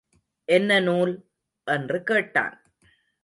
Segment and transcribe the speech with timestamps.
[0.45, 1.13] என்ன நூல்?
[1.67, 2.55] என்று கேட்டான்.